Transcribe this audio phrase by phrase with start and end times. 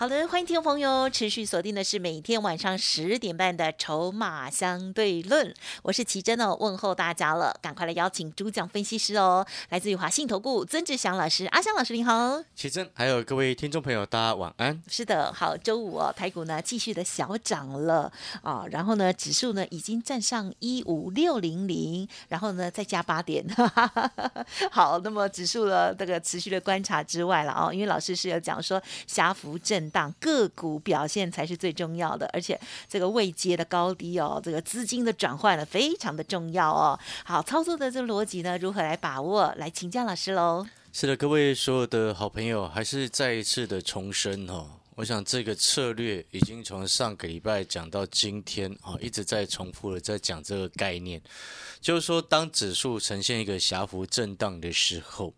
[0.00, 5.46] 好的，欢迎听众朋友持续锁定的是每天晚上十点半的《筹码相对论》，
[5.82, 14.82] 我是奇珍哦，问候大家了，赶快来邀请主讲分析师哦，来自于华信投顾曾志祥老师，阿祥老师您好，奇珍，还有各位听众朋友，大家晚安。
[14.88, 23.44] 是的，好，周五哦，台股呢继续的小涨了啊，然后呢，指数呢已经站上一五六零零，然后呢再加八点，
[24.72, 29.89] 好，那么指数的这个持续的观察之外了哦，因为老师是有讲说狭幅震。
[29.90, 32.58] 档个股表现才是最重要的，而且
[32.88, 36.98] 这个未接的高低哦，这个资金的转换呢非常的重要哦。
[37.24, 39.52] 好，操作的这个逻辑呢，如何来把握？
[39.56, 40.66] 来请教老师喽。
[40.92, 44.66] 是的，各位所有的好朋友，还是再一次的重申哦。
[44.96, 51.22] 我想这个策略已经从上个礼拜讲到今天啊，一直在重复的在讲这个概念，
[51.80, 55.32] 就是说当指数呈现一个狭幅震荡的时候。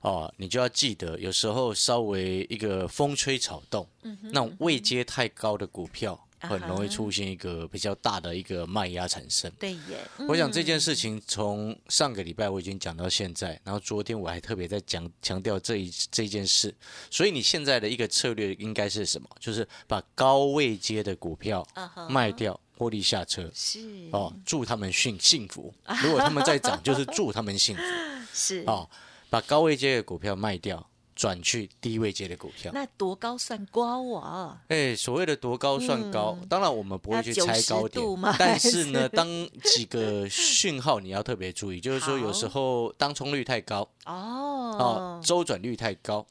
[0.00, 3.86] 哦，你就要记得，有时候稍微一个风吹草动，
[4.20, 9.50] 那种位阶太高的股票，很容易出现一个比较大的一个卖压产生。
[9.58, 16.72] 对耶，我想这件事情从上个礼拜我已经讲到现在，然后昨天我还特别在讲强调这一这件事。
[17.10, 19.28] 所以你现在的一个策略应该是什么？
[19.40, 21.66] 就是把高位阶的股票
[22.08, 23.50] 卖掉，获利下车。
[23.52, 23.80] 是
[24.12, 25.74] 哦，祝他们幸幸福。
[26.04, 27.82] 如果他们在涨，就是祝他们幸福。
[28.32, 28.88] 是哦。
[29.30, 32.70] 把高位阶的股票卖掉，转去低位阶的股票。
[32.72, 34.62] 那多高算高啊？
[34.68, 38.02] 哎，所谓的多高算高，当然我们不会去猜高点，
[38.38, 39.26] 但是呢，当
[39.64, 46.24] 几个讯号你要特别注意，就是说有时候当冲率太高哦，周转率太高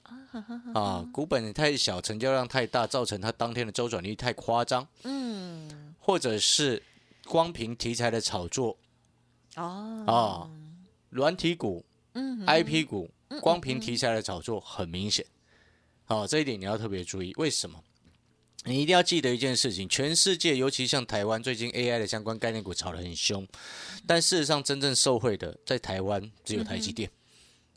[0.74, 4.88] 啊，股本太小，成交量太大，造成它当天的周转率太夸张。
[5.04, 6.82] 嗯，或者是
[7.26, 8.78] 光凭题材的炒作
[9.56, 10.50] 哦啊，
[11.10, 11.84] 软体股。
[12.46, 13.10] I P 股
[13.42, 15.26] 光凭题材的炒作很明显，
[16.06, 17.34] 好，这一点你要特别注意。
[17.38, 17.84] 为什么？
[18.66, 23.48] 你一定要记得一件事情：全世界，尤其像台湾，最近 A I 的相关概念股炒得很凶，
[24.06, 27.10] 但事实上真正受惠的在台湾只有台积电。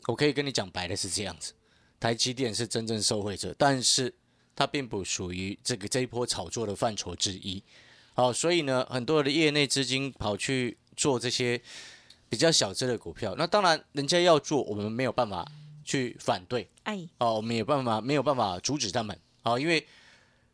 [0.07, 1.53] 我可以跟你讲白的是这样子，
[1.99, 4.13] 台积电是真正受惠者，但是
[4.55, 7.63] 它并不属于这个这一波炒作的范畴之一。
[8.13, 11.61] 好，所以呢，很多的业内资金跑去做这些。
[12.31, 15.45] 比较小资的股票，那当然人家要做，我们没有办法
[15.83, 19.85] 去反对，哎，哦，我们有办法没有办法阻止他们，哦，因为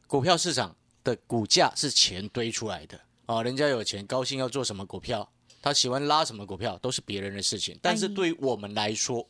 [0.07, 5.29] 股票市场的股价是钱堆出来的，哦，人家有钱高兴要做什么股票，
[5.61, 9.23] 他喜欢拉什么股票都是别人的事情，但是对于我们来说，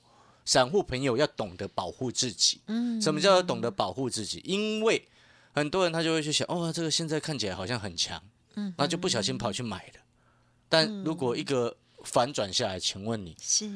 [0.45, 4.41] 散户朋友要懂得保护自己，嗯，什么叫做懂得保护自己？
[4.45, 5.05] 因为
[5.51, 8.23] 很多人他就会去想，哦，这个现在看起来好像很强，
[8.55, 9.99] 嗯，那就不小心跑去买了，
[10.69, 11.75] 但如果一个
[12.07, 13.69] 反转下来，请问你是？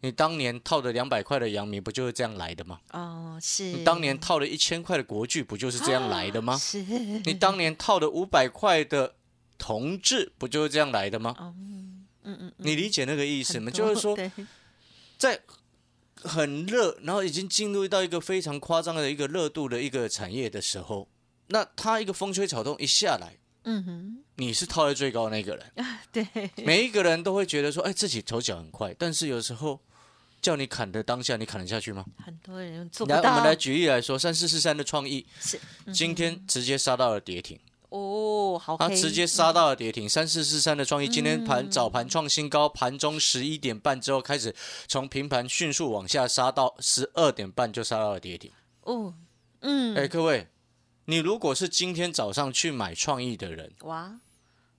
[0.00, 2.78] 你当年套的两百块的阳明不就是这样来的吗？
[2.92, 3.64] 哦，是。
[3.64, 6.56] 你当年套了一千块的国巨不就是这样来的吗？
[6.60, 6.82] 是。
[7.24, 9.14] 你当年套的五百块的
[9.56, 11.34] 同志不就是这样来的吗？
[11.40, 12.52] 嗯嗯嗯。
[12.58, 13.70] 你理解那个意思吗？
[13.70, 14.14] 就是说，
[15.16, 15.40] 在
[16.16, 21.08] 很热，然后已经进入到一个非常夸张的一个热度的一个产业的时候，
[21.46, 23.38] 那它一个风吹草动一下来。
[23.64, 26.00] 嗯哼，你是套在最高那个人啊？
[26.12, 26.26] 对，
[26.64, 29.80] 每一个人都会觉得说，哎，自己手脚很快，但是有时候
[30.42, 32.04] 叫你砍的当下，你砍得下去吗？
[32.24, 33.20] 很多人做不到。
[33.22, 35.58] 来，我们来举例来说，三四四三的创意是
[35.92, 37.58] 今天直接杀到了跌停
[37.88, 40.06] 哦，好，他直接杀到了跌停。
[40.06, 44.54] 三四四三的创意今天盘早盘创新高，盘中十一点半之后开始
[44.86, 48.50] 从平盘迅速往下杀到十二点半就杀到了跌停
[48.82, 49.14] 哦，
[49.60, 50.46] 嗯，哎，各位。
[51.06, 54.18] 你如果是今天早上去买创意的人，哇，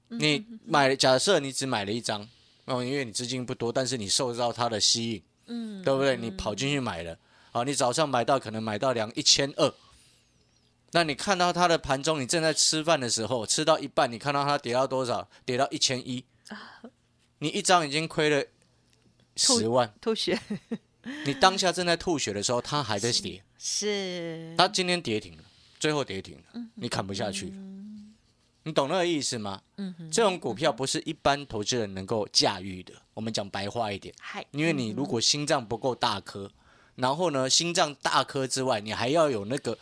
[0.07, 2.27] 你买假设你只买了一张，
[2.65, 6.17] 哦，因为你资金不多，但是你受到它的吸引，嗯，对不对？
[6.17, 7.17] 你跑进去买了，
[7.51, 9.73] 啊，你早上买到可能买到两一千二，
[10.91, 15.29] 那你看到它的盘中，你正在吃饭的时候，吃到一半，你看到它跌到多少？
[15.45, 16.25] 跌到一千一，
[17.39, 18.43] 你一张已经亏了
[19.35, 20.39] 十万，吐血。
[21.23, 25.43] 你当下正在吐血的时候，它还在 跌，是，它今天跌停了。
[25.85, 27.53] 最后跌停了，你砍不下去，
[28.63, 29.61] 你懂那个意思吗？
[30.11, 32.91] 这种股票不是一般投资人能够驾驭的。
[33.13, 34.11] 我们讲白话一点，
[34.49, 36.51] 因为你如果心脏不够大颗，
[36.95, 39.77] 然后呢，心脏大颗之外，你还要有那个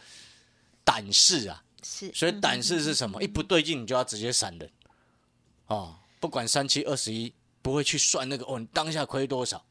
[0.84, 1.64] 胆识啊。
[1.82, 3.24] 是，所以胆识是什么？
[3.24, 4.70] 一不对劲，你就要直接闪人。
[5.68, 9.64] 哦，不管三七二十一，不会去算那个哦，你当下亏多少，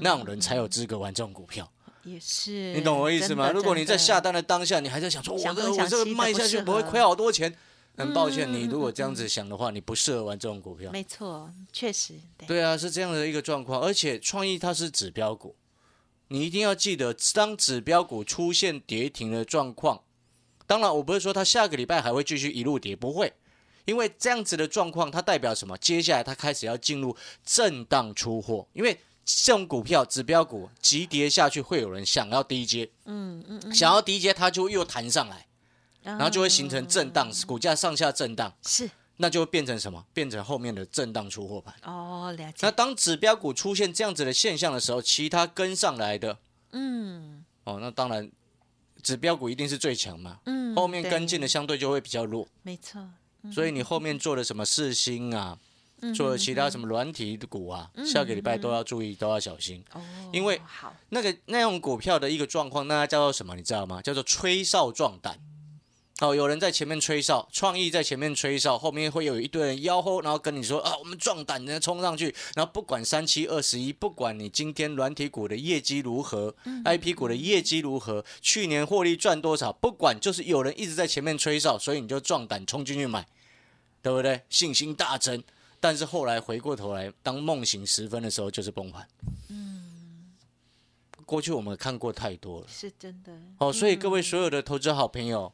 [0.00, 1.68] 那种人才有资格玩这种股票。
[2.04, 3.50] 也是，你懂我意思吗？
[3.50, 7.56] 如果你在下单的当下，你还在想说，我这我这个卖下去不会亏好多钱。
[7.96, 10.90] 很抱歉，你如果这样子想的话，你不适合玩这种股票。
[10.90, 12.14] 没错，确实。
[12.46, 13.78] 对啊，是这样的一个状况。
[13.82, 15.54] 而且创意它是指标股，
[16.28, 20.04] 你一定要记得，当指标股出现跌停的状况，
[20.66, 23.34] 当然我不是说它下个礼拜还会继续一路跌，不会。
[23.84, 25.76] 因为这样子的状况，它代表什么？
[25.76, 27.14] 接下来它开始要进入
[27.44, 28.66] 震荡出货。
[28.72, 35.46] 因为这种股票指标股急跌下去，会有人想要低接，嗯嗯嗯，想要低接，它就又弹上来，
[36.02, 40.04] 然后就会形成震荡，股价上下震荡，是，那就会变成什么？
[40.12, 41.74] 变成后面的震荡出货盘。
[41.84, 42.58] 哦，了解。
[42.60, 46.38] 那当指标股出现这样子的现象的时候，其他跟上来的，
[46.72, 48.30] 嗯，哦，那当然
[49.02, 53.00] 指标股一定是最强嘛，嗯，后面跟进的相对就会比较弱，没错。
[53.54, 55.58] 所以你后面做的什么四星啊，
[56.14, 59.84] 做其他什么软体的股啊，下个礼拜都要注意，都要小心。
[59.92, 60.00] 哦，
[60.32, 60.60] 因为
[61.10, 63.54] 那个那种股票的一个状况，那叫做什么？
[63.56, 64.00] 你知道吗？
[64.02, 65.38] 叫做吹哨壮胆。
[66.22, 76.54] 哦，有人在前面吹哨，创意在前面吹哨，后面会有一堆人吆喝，然后跟你说啊，我们壮胆，人家冲上去，然后不管三七二十一，不管你今天软体股的业绩如何
[76.84, 83.26] ，IP 股的业绩如何，去年获利赚多少，不管，就是有人一直在前面吹哨，所以你就壮胆冲进去买，
[84.02, 84.42] 对不对？
[84.50, 85.42] 信心大增，
[85.80, 89.08] 但是后来回过头来，当梦醒时分的时候，就是崩盘。
[89.48, 90.30] 嗯，
[91.24, 93.32] 过去我们看过太多了，是真的。
[93.58, 95.52] 哦，所以各位所有的投资好朋友。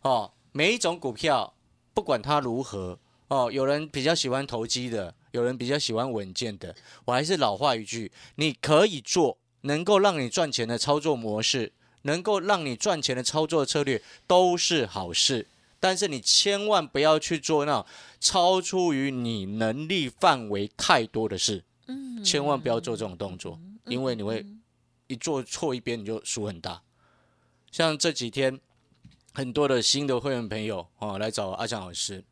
[0.00, 1.54] 哦，每一种股票，
[1.92, 6.74] 不管它如何，哦，有人比较喜欢投机的，有人比较喜欢稳健的。
[7.04, 15.48] 我还是老话一句，你可以做能够让你赚钱的操作模式，能够让你赚钱的操作策略都是好事。
[15.80, 17.86] 但是你千万不要去做那种
[18.20, 24.44] 超出于你能力范围太多的事，嗯，千万不要做这种动作，因为你会
[25.06, 26.82] 一做错一边你就输很大。
[27.70, 28.60] 像这几天。
[29.34, 32.24] 很多的新的会员朋友哦来找阿强老师，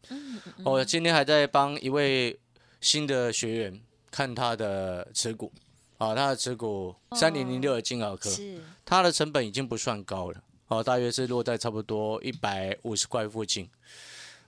[0.64, 2.35] 我今天还在帮一位
[2.81, 3.79] 新的学员
[4.11, 5.52] 看他的持股，
[5.99, 8.31] 啊，他的持股三零零六的金豪科，
[8.87, 13.69] 他的成本已经不算高了，哦，大约是落在差不多一百五十块附近，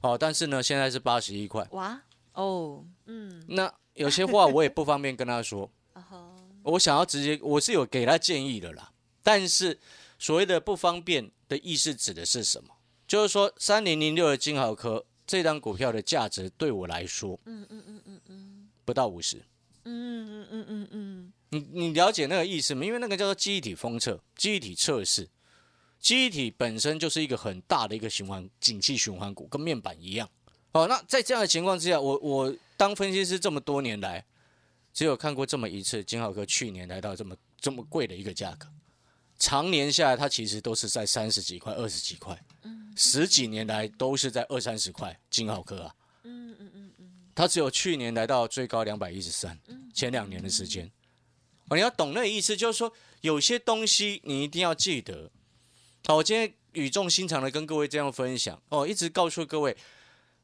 [0.00, 2.00] 哦，但是呢现在是八十一块，哇，
[2.32, 5.70] 哦，嗯，那有些话我也不方便跟他说，
[6.62, 8.92] 我想要直接我是有给他建议的啦，
[9.22, 9.78] 但是
[10.18, 11.30] 所谓的不方便。
[11.48, 12.74] 的意思指的是什么？
[13.06, 19.36] 就是说，三零零六的金豪科这张股票的价值对我来说，嗯嗯嗯嗯嗯，不到五十，
[19.84, 21.32] 嗯嗯嗯嗯嗯。
[21.50, 22.84] 你你了解那个意思吗？
[22.84, 25.28] 因为那个叫做记忆体封测，记忆体测试，
[26.06, 30.30] 机体本身就是一个很大的一个循环景气循环股，跟面板一样。
[30.70, 34.24] 哦，那在这样的情况之下，我我当分析师这么多年来，
[34.94, 38.68] 只有看过这么一次，金浩科去年来到这么这么贵的一个价格。
[39.36, 42.40] 常年下来，它其实都是在三十几块、二十几块，
[42.94, 45.18] 十几年来都是在二三十块。
[45.28, 49.58] 金浩科啊，嗯嗯嗯嗯，它只有去年来到最高两百一十三，
[49.92, 50.88] 前两年的时间。
[51.68, 52.92] 哦，你要懂那意思，就是说
[53.22, 55.32] 有些东西你一定要记得。
[56.06, 59.76] 好，我今天语重心长的跟各位这样分享哦，一直告诉各位，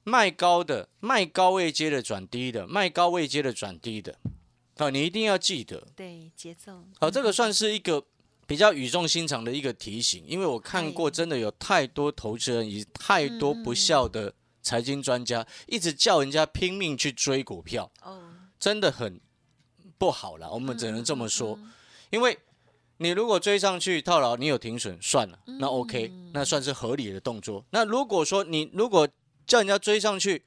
[0.03, 4.19] 卖高的、卖高位接的转低的、卖高位接的转低的，
[4.76, 5.87] 好，你一定要记得。
[5.94, 6.85] 对，节奏。
[7.00, 8.04] 好，这个算是一个。
[8.45, 19.19] 比较语重心长的一个提醒，因为我看过，真的有太多投资人以太多不孝的财经专家，一直叫人家拼命去追股票，哦，真的很
[19.97, 20.52] 不好了。
[20.52, 21.59] 我们只能这么说，
[22.11, 22.37] 因为
[23.02, 27.64] 你如果追上去套牢，你有停损算了，那 OK，那算是合理的动作。
[27.71, 29.09] 那如果说你如果
[29.47, 30.44] 叫人家追上去，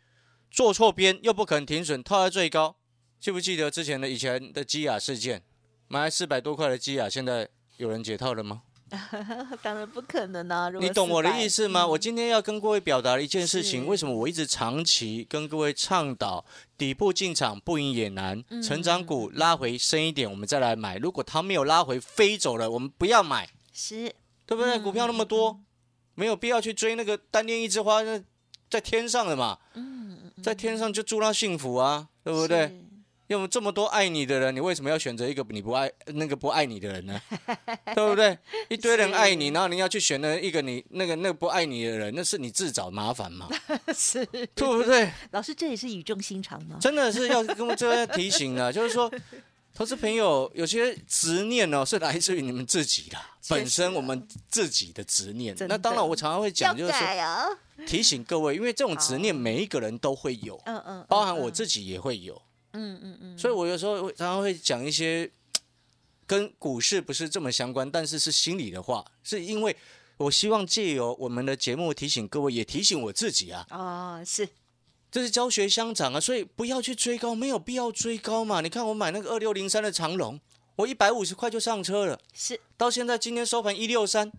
[0.50, 2.78] 做错边又不肯停损，套在最高，
[3.20, 5.44] 记不记得之前的以前的基亚事件，
[5.88, 7.50] 买四百多块的基亚，现在。
[7.78, 8.62] 有人解套了吗？
[9.62, 10.70] 当然不可能啊！
[10.80, 11.86] 你懂我的意思吗？
[11.86, 16.46] 我今天要跟各位表达的一件事情，为什么我一直长期跟各位倡导
[16.78, 20.98] 底部进场不赢也难，成长股拉回深一点，我们再来买。
[20.98, 24.14] 如果它没有拉回飞走了，我们不要买，是，
[24.46, 24.80] 对不对？
[24.80, 25.60] 股票那么多，
[26.16, 28.02] 没有必要去追那个单恋一枝花
[28.70, 29.58] 在天上的嘛。
[29.74, 32.82] 嗯，在天上就祝他幸福啊，对不对？
[33.28, 37.20] 有这么多爱你的人，你为什么要选择一个你不爱那个不爱你的人呢？
[37.96, 38.38] 对不对？
[38.70, 43.50] 一堆人爱你，然后你要去选择一个你那个那个不爱你的人，那是你自找麻烦嘛？
[43.96, 45.10] 是，对不对？
[45.32, 46.78] 老师，这也是语重心长吗？
[46.80, 49.12] 真的是要跟我这边提醒啊， 就是说，
[49.74, 53.18] 投资朋友有些执念哦，是来自于你们自己的
[53.50, 55.56] 本身，我们自己的执念。
[55.68, 62.36] 那当然，我常常会讲，就是说提醒各位，因为这种执念每一个人都会有，嗯嗯，包含我自己也会有。
[62.36, 62.42] 嗯嗯嗯。
[63.38, 65.30] 所以我有时候常常会讲一些
[66.28, 69.76] 跟股市不是这么相关，但是是心里的话，是因为
[70.18, 73.66] 我希望借由我们的节目提醒各位，也提醒我自己啊。
[73.70, 74.48] 哦，是。
[75.12, 78.60] 这是教学相长啊，所以不要去追高，没有必要追高嘛。
[78.60, 80.38] 你看我买那个二六零三的长龙，
[80.76, 84.30] 我一百五十块就上车了，是到现在今天收盘一六三，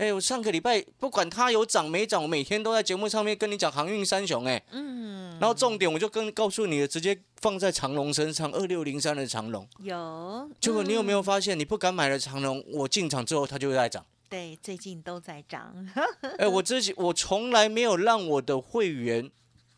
[0.00, 15.86] 哎，我上个礼拜不管它有涨没涨，我每天都在节目上面跟你讲航运三雄，哎，嗯，然后重点我就跟告诉你了，直接放在长龙身上，二六零三的长龙有，结果你有没有发现，你不敢买的长龙，我进场之后它就在涨，对，最近都在涨，
[16.38, 19.30] 哎，我自己我从来没有让我的会员。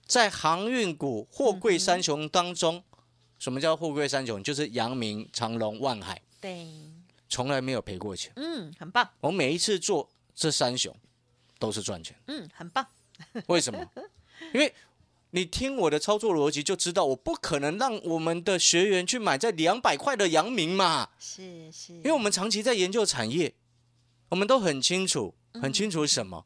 [0.05, 2.83] 在航运股货柜三雄当中，
[3.39, 4.43] 什么叫货柜三雄？
[4.43, 6.21] 就是阳明、长隆、万海。
[6.39, 6.67] 对，
[7.31, 8.31] 从来没有赔过钱。
[8.37, 9.09] 嗯，很棒。
[9.21, 10.95] 我每一次做这三雄，
[11.59, 12.17] 都是赚钱。
[12.27, 12.87] 嗯，很棒。
[13.47, 13.87] 为什么？
[14.53, 14.73] 因为
[15.31, 21.11] 你听我的操作逻辑就知道，我不可能让我们的学员去买在两百块的阳明嘛。
[21.19, 21.93] 是是。
[21.95, 23.55] 因为我们长期在研究产业，
[24.31, 26.45] 我们都很清楚，很清楚什么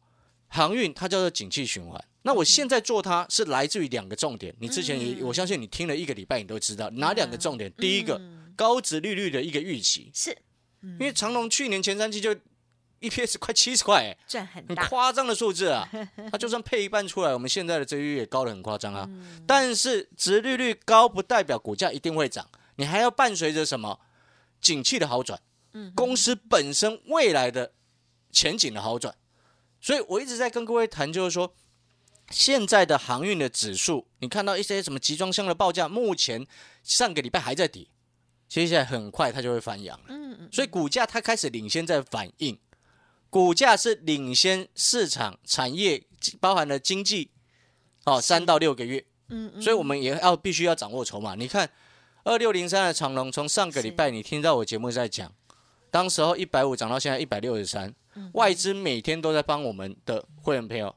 [0.49, 2.05] 航运它叫做景气循环。
[2.23, 7.73] 那我现在做它是来自于两个重点，你之前也我相信你听了一个礼拜，你都知道哪两个重点。
[7.75, 8.21] 第一个，
[8.57, 10.37] 高值利率的一个预期，是，
[10.83, 12.35] 因为长隆去年前三季就
[13.01, 15.89] EPS 快七十块，赚很很夸张的数字啊。
[16.31, 19.09] 它就算配一半出来，我们现在的这率也高的很夸张啊。
[19.47, 24.01] 但是值利率高不代表股价一定会涨，你还要伴随着什么？
[24.61, 25.41] 景气的好转，
[25.95, 27.73] 公司本身未来的
[28.33, 29.15] 前景的好转。
[29.81, 31.55] 所以我一直在跟各位谈，就是说。
[32.33, 36.45] 现在的航运的指数，你看到一些什么集装箱的报价，目前
[36.83, 37.87] 上个礼拜还在跌，
[38.49, 40.07] 接下来很快它就会翻扬了。
[40.09, 40.49] 嗯嗯。
[40.51, 42.59] 所以股价它开始领先在反应，
[43.37, 46.03] 股价是领先市场产业，
[46.41, 47.31] 包含了经济，
[48.07, 49.05] 哦，三到六个月。
[49.29, 49.61] 嗯嗯。
[49.61, 51.35] 所以我们也要必须要掌握筹码。
[51.35, 51.69] 你看
[52.25, 55.31] 二六零三的长龙，从上个礼拜你听到我节目在讲，
[55.91, 57.95] 当时候一百五涨到现在一百六十三，
[58.33, 60.95] 外资每天都在帮我们的会员朋友。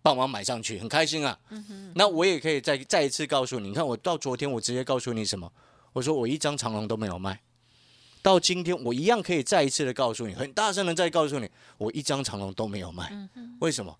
[0.00, 1.38] 帮忙买上去，很开心啊。
[1.94, 5.52] 那我也可以再再一次告诉你，你看我到昨天我直接告诉你什么？
[5.92, 7.38] 我说我一张长龙都没有卖。
[8.26, 13.16] 到今天我一样可以再一次的告诉你，很大声的再告诉你，我一张长龙都没有卖。
[13.60, 13.96] 为什么？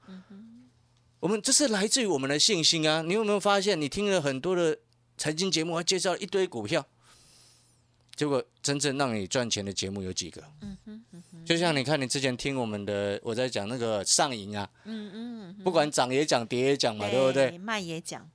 [1.20, 3.02] 我们这是来自于我们的信心啊！
[3.02, 4.76] 你有没有发现，你听了很多的
[5.16, 6.84] 财经节目，还介绍一堆股票？
[8.16, 10.42] 结果真正让你赚钱的节目有几个？
[10.62, 17.58] 嗯哼，就像你看，你之前听我们的，我在讲那个上瘾啊，嗯嗯，不管涨也讲，跌也讲嘛，对不对？
[17.58, 18.26] 卖也讲，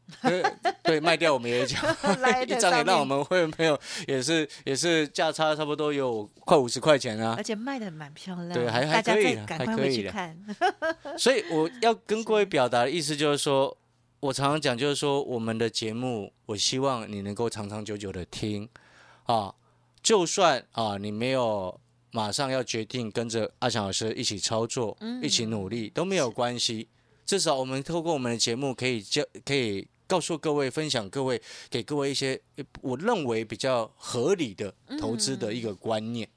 [0.84, 1.84] 对，卖掉我们也讲，
[2.48, 10.36] 一张也让我们会没有，也是也是价差差不多有快五十块钱啊，而且卖的蛮漂亮，对，还还可以，还可以的。
[11.18, 13.76] 所以我要跟各位表达的意思就是说，
[14.20, 18.70] 我常常讲就是说，我们的节目，我希望你能够长长久久的听。
[19.24, 19.54] 啊。
[20.02, 21.80] 就算啊，你没有
[22.12, 26.88] 马上要决定跟着阿强老师一起操作、一起努力都没有关系。
[27.26, 32.42] 至少我们透过我们的节目，可以教、可以告诉各位、分享各位、给各位一些
[32.82, 36.28] 我认为比较合理的投资的一个观念。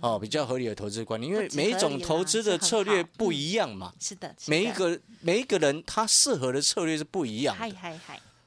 [0.00, 3.94] 哦，比较合理的投资观念，因为每一种投资的策略不一样嘛。
[4.00, 7.64] 是的，每一个每一个人他适合的策略是不一样的。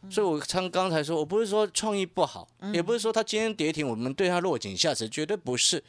[0.10, 5.84] 所以，我刚刚才说，我不是说创意不好，也不是说它今天跌停，我们对它落井下石，绝对不是，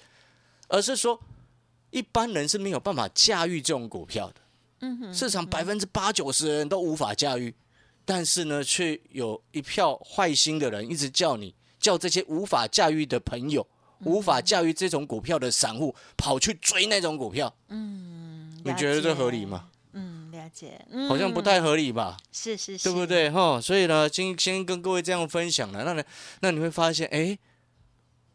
[0.69, 1.19] 而是说
[1.90, 5.14] 一般人是没有办法驾驭这种股票的。
[5.14, 7.54] 市场百分之八九十的人都无法驾驭，
[8.04, 13.66] 但是呢，却有一票坏心的人一直叫你叫这些无法驾驭的朋友，
[14.00, 17.54] 无法驾驭这种股票的散户跑去追那种股票。
[17.69, 19.69] 嗯，你觉得这合理吗？
[20.42, 22.16] 了解，好像不太合理吧？
[22.32, 23.30] 是是是，对不对？
[23.30, 25.84] 哈，所以呢，今先跟各位这样分享了。
[25.84, 26.02] 那呢，
[26.40, 27.38] 那你会发现，哎，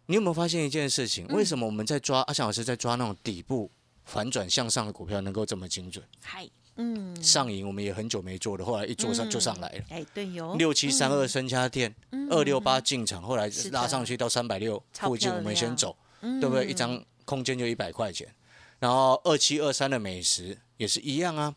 [0.05, 1.27] 你有没有发现一件事情？
[1.27, 3.69] 为什么我们在抓阿翔老师在抓那种底部
[4.05, 6.03] 反转向上的股票能够这么精准？
[6.21, 6.47] 嗨，
[6.77, 9.83] 嗯，上影我们也很久没做了，后来一做上就上来了。
[9.89, 11.93] 哎，对哟，六七三二升家店，
[12.29, 16.67] 二六八进场，后来拉上去到三百六附近，我们先走，对不对？
[16.67, 18.27] 一张空间就一百块钱。
[18.79, 21.55] 然后二七二三的美食也是一样啊。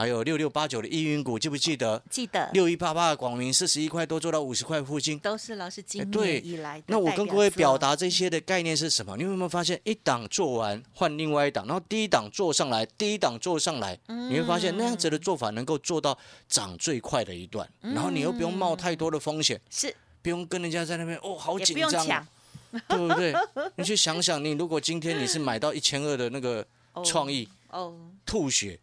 [0.00, 2.02] 还有六六八九的易云股，记不记得？
[2.08, 2.48] 记得。
[2.54, 6.84] 六一八八的广明四十一块多做到五十块附近，都是老师今年以来的。
[6.86, 9.14] 那我跟各位表达这些的概念是什么？
[9.18, 22.26] 你有没有发现，一档做完换另外一档，然后第一档做上来，第一档做上来，你会发现那样子的做法能够做到涨最快的一段，然后你又不用冒太多的风险，是不用跟人家在那边哦，好紧张，
[22.88, 23.34] 对不对？
[23.76, 26.66] 你去想想，你如果今天你是买到一千二的那个
[27.04, 28.80] 创意， 哦，吐血。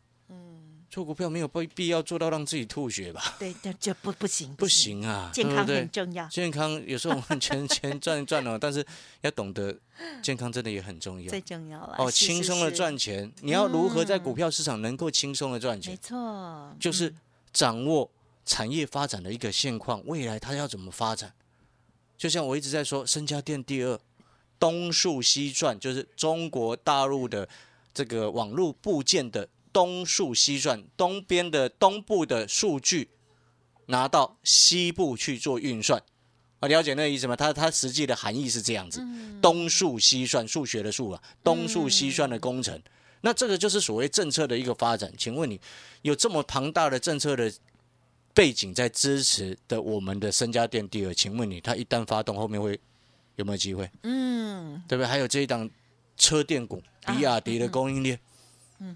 [0.97, 3.35] 做股票没有必必要做到让自己吐血吧？
[3.37, 5.29] 对，那就不不行，不行啊！
[5.31, 8.83] 健康很重要，健康有时候我们钱钱 赚赚了，但是
[9.21, 9.77] 要懂得
[10.23, 11.97] 健康真的也很重要，最重要了。
[11.99, 15.93] 哦，轻松的赚钱，你要如何在股票市场能够轻松的赚钱？
[15.93, 17.13] 没错，就是
[17.53, 18.09] 掌握
[18.43, 21.31] 产业发展的一个现况，未来它要怎么发展？
[22.17, 23.99] 就像我一直在说，身家店第二，
[24.57, 27.47] 东数西赚，就是中国大陆的
[27.93, 29.47] 这个网络部件的。
[29.77, 33.09] 东数西算，东边的东部的数据
[33.85, 36.01] 拿到西部去做运算，
[36.59, 37.35] 啊，了解那个意思吗？
[37.35, 39.05] 它它实际的含义是这样子，
[39.39, 42.81] 东数西算，数学的数啊，东数西算的工程，
[43.21, 45.13] 那这个就是所谓政策的一个发展。
[45.15, 45.61] 请问你
[46.01, 47.53] 有这么庞大的政策的
[48.33, 52.79] 背景在支持的我们的身家店第二，请问你它一旦发动，后面会
[53.35, 53.87] 有没有机会？
[54.01, 55.07] 嗯，对不对？
[55.07, 55.69] 还有这一档
[56.17, 58.19] 车电股，比亚迪的供应链。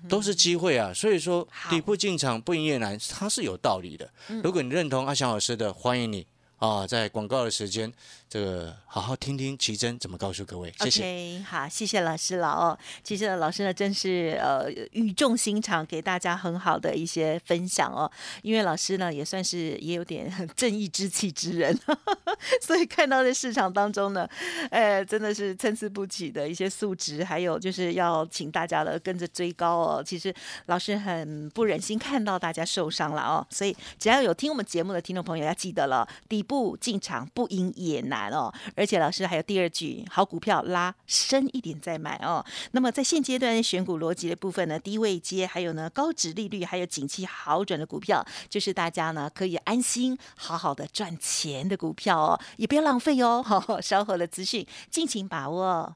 [0.08, 4.10] 都是机会啊，所以说底部进场不营业难，它是有道理的。
[4.44, 6.26] 如果你认同阿翔老师的，欢迎你
[6.58, 7.92] 啊，在广告的时间。
[8.32, 11.44] 这个好好听听奇珍怎么告诉各位，谢谢。
[11.46, 12.80] 好，谢谢老师了哦。
[13.04, 18.10] 其实老师呢，真是呃语重心长，给大家很好的一些分享哦。
[18.42, 21.78] 因为老师呢，也算是也有点正义之气之人，
[22.64, 24.26] 所以看到在市场当中呢，
[24.70, 30.02] 呃，真的是参差不齐的一些素质，还有就是要请大家的跟着追高哦。
[30.02, 30.34] 其实
[30.68, 38.21] 老师很不忍心看到大家受伤了哦，所以只要有听我们节目的听众朋友要记得了，底部进场不应也难。
[38.30, 42.46] 哦，而且老师还有第二句，好股票拉深一点再买哦。
[42.72, 53.42] 那么在现阶段选股逻辑的部分呢，低位接，还有呢高值利率，还有景气好转的股票，就是大家呢可以安心好好的赚钱的股票哦，也不要浪费哦。
[53.42, 55.94] 好 稍后的资讯尽情把握。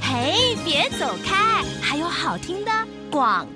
[0.00, 2.70] 嘿，别走开，还有好听的
[3.10, 3.46] 广。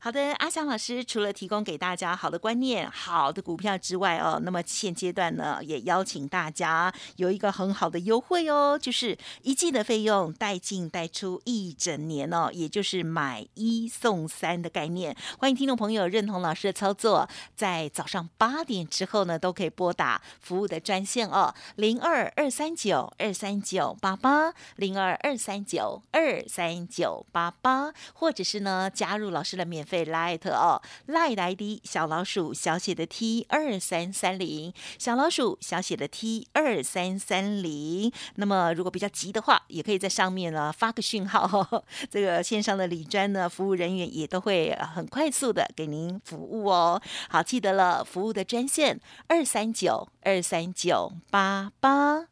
[0.00, 15.16] 好的，阿香老师除了提供给大家好的观念、好的股票之外哦，那么现阶段呢，也邀请大家有一个很好的优惠哦，就是一季的费用带进带出一整年哦，也就是买一送三的概念。
[15.40, 29.87] 欢迎听众朋友认同老师的操作，在早上八点之后呢，都可以拨打服务的专线哦，零二二三九二三九八八零二二三九二三九八八，或者是呢加入老师的免。
[29.88, 38.12] 费 light 哦，light 来的小老鼠小写的 T 二三三零，小老鼠小写的 T 二三三零。
[38.34, 47.00] 那么如果比较急的话，也可以在上面呢发个讯号，这个线上的李专呢服务人员也都会很快速的给您服务哦。
[47.30, 52.26] 好，记得了，服务的专线二三九二三九八八。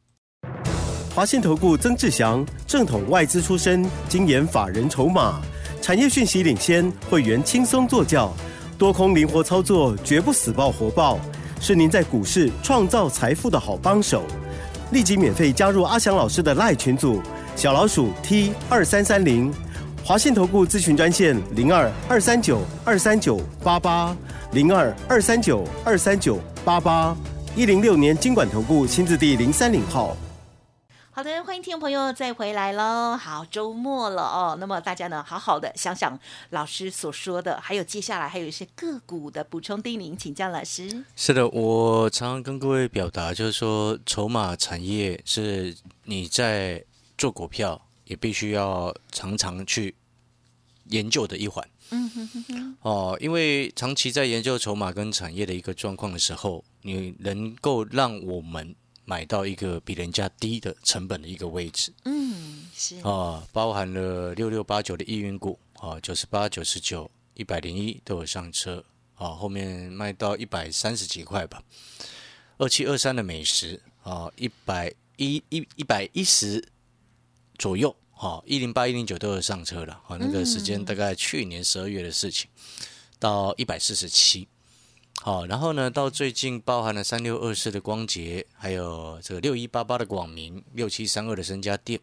[1.15, 5.41] 华信投顾曾志祥，正统外资出身，精研法人筹码。
[5.87, 8.35] 产业讯息领先，会员轻松做教，
[8.77, 11.17] 多空灵活操作，绝不死爆活爆，
[11.61, 14.25] 是您在股市创造财富的好帮手。
[14.91, 17.23] 立即免费加入阿翔老师的赖群组，
[17.55, 19.55] 小老鼠 T 二三三零，
[20.03, 24.17] 华信投顾咨询专线零二二三九二三九八八
[24.51, 27.17] 零二二三九二三九八八
[27.55, 30.17] 一零六年经管投顾新字第零三零号。
[31.17, 33.17] 好的，欢迎听众朋友再回来喽。
[33.17, 41.07] 好，周末了哦，那么大家呢，好好的想想老师所说的，还有接下来还有一些个股的补充叮咛，请教老师。
[41.17, 45.75] 是的，我常常跟各位表达，就是说，筹码产业是
[46.05, 46.85] 你在
[47.17, 49.95] 做股票也必须要常常去
[50.91, 51.67] 研究的一环。
[51.93, 52.77] 嗯哼哼哼。
[52.83, 58.77] 哦，因为长期在研究筹码跟产业的一个状况的时候，你能够让我们。
[59.09, 71.63] 买到一个比人家低的成本的一个位置，嗯，是啊，包含了六六八九的易云股啊，九十八、九十九、一百零一都有上车啊，后面卖到一百三十几块吧。
[72.59, 76.67] 二七二三的美食啊，一百一一一百一十
[77.57, 82.51] 左右啊，一零八、一零九都有上车了啊，那个时间大概去年十二月的事情，
[83.21, 84.49] 到一百四十七。
[85.23, 91.99] 好，然后呢，到最近包含了三六二四的光捷，还有这个六一八八的广明，六七三二的深家店，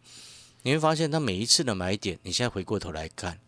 [0.64, 3.40] 你会发现它每一次的买点，你现在回过头来看，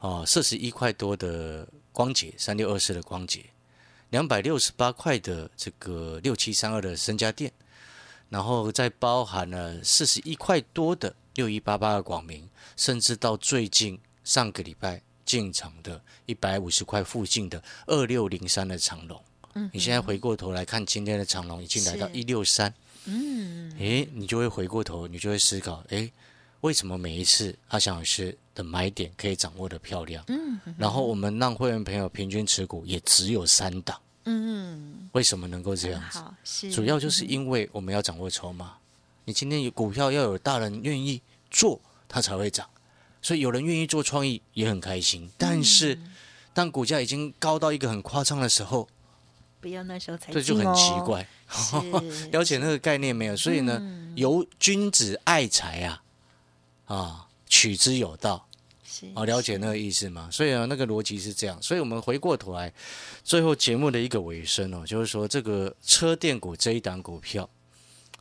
[0.00, 3.46] 哦，四十一块多的光捷，三六二四的光捷，
[4.10, 7.50] 两百六十八块的这个六七三二的深家店，
[8.28, 15.00] 然后再包含了四十一块多的六一八八的广明，甚至到最近上个礼拜。
[15.34, 19.20] 进场的一百五十块附近的二六零三的长龙，
[19.54, 22.72] 嗯，你现在回过头来看今天的长龙已经来到一六三，
[23.06, 26.08] 嗯，诶，你就会回过头，你就会思考，诶，
[26.60, 30.22] 为什么每一次阿翔老师的买点可以掌握的漂亮？
[30.28, 34.00] 嗯，然后我们让会员朋友平均持股也只有三档。
[34.26, 36.22] 嗯，为什么能够这样子？
[36.44, 38.74] 是主要就是因为我们要掌握筹码。
[39.24, 41.20] 你今天有股票要有大人愿意
[41.50, 42.70] 做，它才会涨。
[43.24, 45.30] 所以有人愿意做创意也很开心。
[45.38, 45.98] 但是
[46.52, 48.86] 当股价已经高到一个很夸张的时候，
[49.62, 51.26] 不要那时候才这就很奇怪。
[52.30, 53.34] 了解那个概念没有？
[53.36, 53.80] 所以呢，
[54.14, 56.02] 由君子爱财啊，
[56.84, 58.46] 啊，取之有道。
[59.14, 60.28] 哦，了解那个意思吗？
[60.30, 61.60] 所以啊，那个逻辑是这样。
[61.60, 62.72] 所以我们回过头来，
[63.24, 67.48] 最后节目的一个尾声哦，就是说这个车电股这一档股票，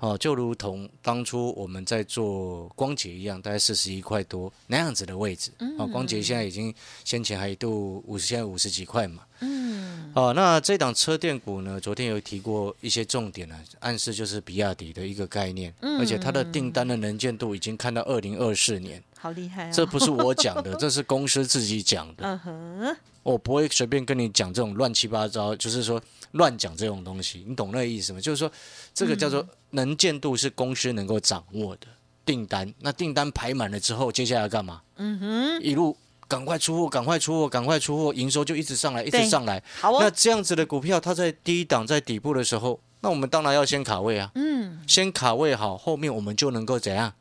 [0.04, 5.50] 哦，就如同当初我们在做光捷一样，大概四十一块多那样子的位置。
[5.78, 9.24] 哦，光捷现在已经先前还一度五十，现在五十几块嘛。
[9.39, 10.12] 嗯。
[10.13, 19.02] 哦，那这档车电股呢，昨天有提过一些重点呢，暗示就是比亚迪的一个概念，而且它的订单的能见度已经看到二零二四年。
[19.24, 19.72] 好厉害！
[19.72, 22.28] 这不是我讲的， 这是公司自己讲的。
[22.28, 28.20] 嗯哼，我不会随便跟你讲这种乱七八糟，就是说乱讲这种东西，你懂那个意思吗？
[28.20, 28.52] 就是说，
[28.94, 31.88] 这个叫做能见度是公司能够掌握的
[32.26, 32.74] 订单。
[32.82, 34.82] 那订单排满了之后，接下来要干嘛？
[34.98, 35.96] 嗯哼，一路
[36.28, 39.64] 赶快出货，赶快出货，赶快出货，营收就一直上来，一直上来。
[39.80, 44.30] 好那这样子的股票，它在低档在底部的时候，那我们当然要先卡位啊。
[44.36, 47.14] 嗯，先卡位好，后面我们就能够怎样？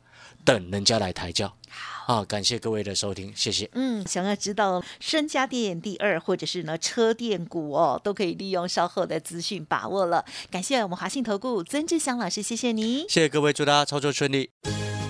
[0.45, 1.55] 等人家来抬轿。
[2.05, 3.69] 好，感谢各位的收听，谢谢。
[3.71, 10.25] 嗯，想要知道身家电第二或者是呢车电股哦，都可以利用稍后的资讯把握了。
[10.51, 13.05] 感谢我们华信投顾曾志祥老师，谢谢你。
[13.07, 14.49] 谢谢各位，祝大家操作顺利。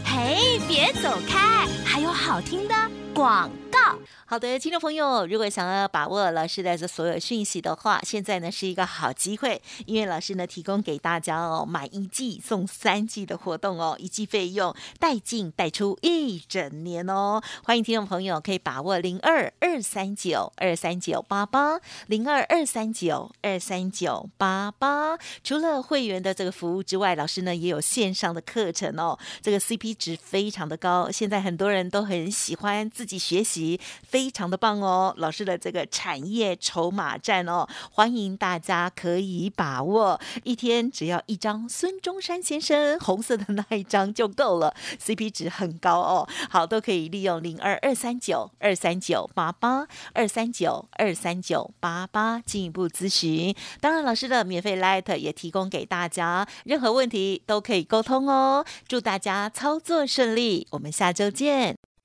[0.06, 2.76] 嘿，别走开，还有好听的
[3.14, 3.80] 广告。
[4.26, 25.18] 好的，听众朋友，如果想要把握老师的这所有讯息的话，现在呢是一个好机会，因为老师呢提供给大家哦，买一季送三季的活动哦，一季费用带进带出一整年哦，欢迎听众朋友可以把握零二二三九二三九八八零二二三九二三九八八。
[25.44, 34.32] 除了会员的这个服务之外，老师呢也有线上的课程哦，这个 CP 值非常的高，现在很多人都很喜欢自自己学习，非。
[34.32, 46.28] 常的棒哦，老师的这个产业筹码战哦，欢迎大家可以把握，一天只要一张孙中山先生红色的那一张就够了， CP 值很高哦。
[46.50, 53.54] 好，都可以利用零二二三九二三九八八二三九二三九八八进一步咨询。
[53.82, 58.66] 当然，老师的免费 Light 也提供给大家，任何问题都可以沟通哦。
[58.88, 61.83] 祝大家操作顺利，我们下周见。